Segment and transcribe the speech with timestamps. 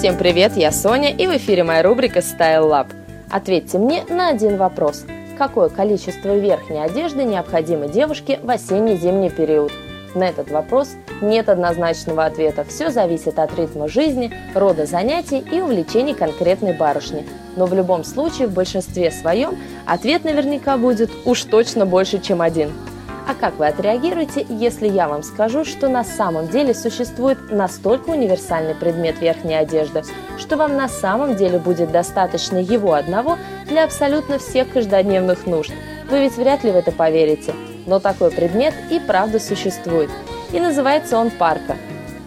[0.00, 2.86] Всем привет, я Соня, и в эфире моя рубрика Style Lab.
[3.30, 5.04] Ответьте мне на один вопрос.
[5.36, 9.70] Какое количество верхней одежды необходимо девушке в осенне-зимний период?
[10.14, 12.64] На этот вопрос нет однозначного ответа.
[12.64, 17.26] Все зависит от ритма жизни, рода занятий и увлечений конкретной барышни.
[17.56, 22.72] Но в любом случае, в большинстве своем, ответ наверняка будет уж точно больше, чем один–
[23.30, 28.74] а как вы отреагируете, если я вам скажу, что на самом деле существует настолько универсальный
[28.74, 30.02] предмет верхней одежды,
[30.36, 33.38] что вам на самом деле будет достаточно его одного
[33.68, 35.70] для абсолютно всех каждодневных нужд?
[36.10, 37.54] Вы ведь вряд ли в это поверите.
[37.86, 40.10] Но такой предмет и правда существует.
[40.52, 41.76] И называется он парка.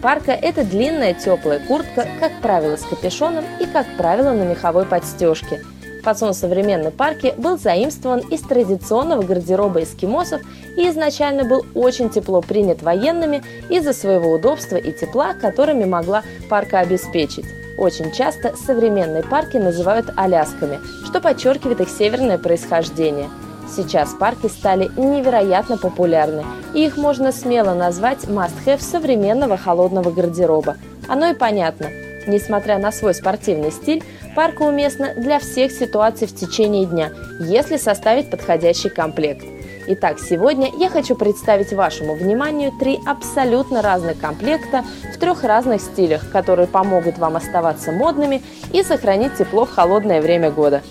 [0.00, 5.60] Парка– это длинная теплая куртка, как правило, с капюшоном и, как правило, на меховой подстежке–
[6.04, 10.42] Фасон современной парки был заимствован из традиционного гардероба эскимосов
[10.76, 16.80] и изначально был очень тепло принят военными из-за своего удобства и тепла, которыми могла парка
[16.80, 17.46] обеспечить.
[17.78, 23.30] Очень часто современные парки называют алясками, что подчеркивает их северное происхождение.
[23.74, 30.76] Сейчас парки стали невероятно популярны, и их можно смело назвать must-have современного холодного гардероба.
[31.08, 31.88] Оно и понятно–
[32.26, 34.02] Несмотря на свой спортивный стиль,
[34.34, 39.44] парка уместна для всех ситуаций в течение дня, если составить подходящий комплект.
[39.86, 44.82] Итак, сегодня я хочу представить вашему вниманию три абсолютно разных комплекта
[45.14, 50.50] в трех разных стилях, которые помогут вам оставаться модными и сохранить тепло в холодное время
[50.50, 50.82] года.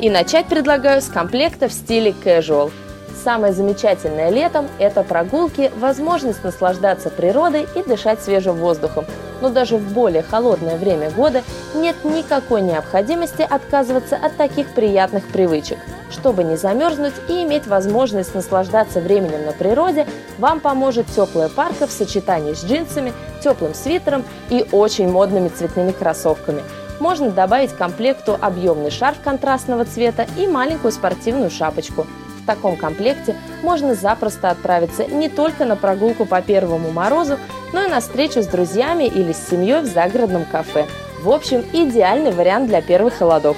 [0.00, 2.70] И начать предлагаю с комплекта в стиле casual–
[3.22, 9.04] Самое замечательное летом– это прогулки, возможность наслаждаться природой и дышать свежим воздухом.
[9.40, 11.42] Но даже в более холодное время года
[11.74, 15.78] нет никакой необходимости отказываться от таких приятных привычек.
[16.10, 20.06] Чтобы не замерзнуть и иметь возможность наслаждаться временем на природе,
[20.38, 26.62] вам поможет теплая парка в сочетании с джинсами, теплым свитером и очень модными цветными кроссовками.
[26.98, 32.06] Можно добавить к комплекту объемный шарф контрастного цвета и маленькую спортивную шапочку–
[32.42, 37.38] в таком комплекте можно запросто отправиться не только на прогулку по первому морозу,
[37.72, 40.86] но и на встречу с друзьями или с семьей в загородном кафе.
[41.22, 43.56] В общем, идеальный вариант для первых холодов.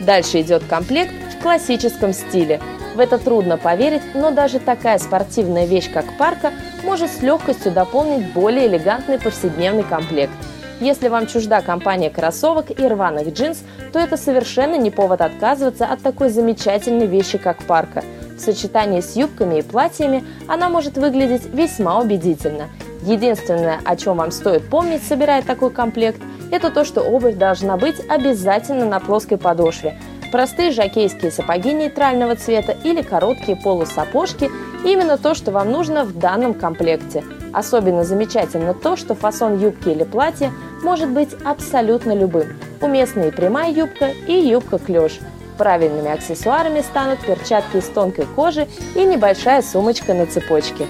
[0.00, 2.60] Дальше идет комплект в классическом стиле.
[2.94, 6.52] В это трудно поверить, но даже такая спортивная вещь, как парка,
[6.84, 10.32] может с легкостью дополнить более элегантный повседневный комплект–
[10.82, 13.62] если вам чужда компания кроссовок и рваных джинс,
[13.92, 18.02] то это совершенно не повод отказываться от такой замечательной вещи, как парка.
[18.36, 22.68] В сочетании с юбками и платьями она может выглядеть весьма убедительно.
[23.02, 26.20] Единственное, о чем вам стоит помнить, собирая такой комплект,
[26.50, 29.98] это то, что обувь должна быть обязательно на плоской подошве.
[30.32, 34.50] Простые жакейские сапоги нейтрального цвета или короткие полусапожки–
[34.84, 37.22] именно то, что вам нужно в данном комплекте–
[37.52, 42.58] Особенно замечательно то, что фасон юбки или платья может быть абсолютно любым.
[42.80, 45.18] Уместна и прямая юбка, и юбка клеш.
[45.58, 50.86] Правильными аксессуарами станут перчатки из тонкой кожи и небольшая сумочка на цепочке.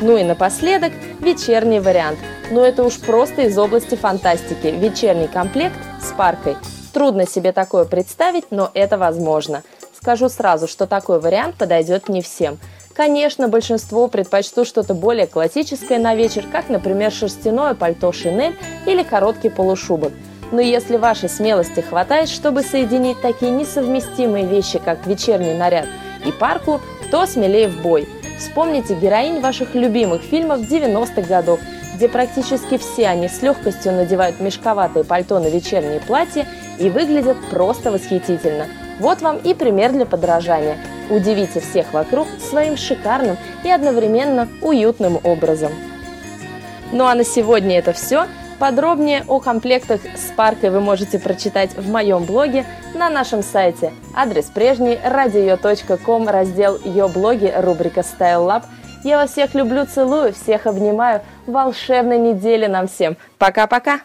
[0.00, 2.18] Ну и напоследок вечерний вариант.
[2.50, 4.66] Но это уж просто из области фантастики.
[4.66, 6.56] Вечерний комплект с паркой.
[6.92, 9.62] Трудно себе такое представить, но это возможно.
[9.96, 12.58] Скажу сразу, что такой вариант подойдет не всем–
[12.94, 18.56] Конечно, большинство предпочтут что-то более классическое на вечер, как, например, шерстяное пальто Шинель
[18.86, 20.12] или короткий полушубок.
[20.52, 25.86] Но если вашей смелости хватает, чтобы соединить такие несовместимые вещи, как вечерний наряд
[26.24, 28.08] и парку, то смелее в бой.
[28.38, 31.58] Вспомните героинь ваших любимых фильмов 90-х годов,
[31.96, 36.46] где практически все они с легкостью надевают мешковатые пальто на вечерние платья
[36.78, 38.68] и выглядят просто восхитительно.
[39.00, 40.78] Вот вам и пример для подражания–
[41.10, 45.72] Удивите всех вокруг своим шикарным и одновременно уютным образом.
[46.92, 48.26] Ну а на сегодня это все.
[48.58, 53.92] Подробнее о комплектах с паркой вы можете прочитать в моем блоге на нашем сайте.
[54.14, 58.62] Адрес прежний– radio.com, раздел «Ее блоги», рубрика Style Lab.
[59.02, 61.20] Я вас всех люблю, целую, всех обнимаю.
[61.46, 63.16] Волшебной недели нам всем.
[63.38, 64.00] Пока-пока!